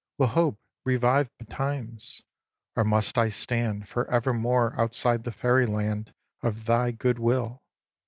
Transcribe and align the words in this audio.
Will 0.17 0.25
hope 0.25 0.57
revive 0.83 1.29
betimes? 1.37 2.23
Or 2.75 2.83
must 2.83 3.19
I 3.19 3.29
stand 3.29 3.87
For 3.87 4.09
evermore 4.09 4.73
outside 4.81 5.25
the 5.25 5.31
fairyland 5.31 6.11
Of 6.41 6.65
thy 6.65 6.89
good 6.89 7.19
will? 7.19 7.61